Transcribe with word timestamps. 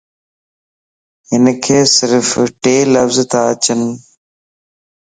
ھنک 1.29 1.65
صرف 1.97 2.27
ٽي 2.61 2.75
لفظ 2.93 3.17
تا 3.31 3.39
اچين 3.51 3.81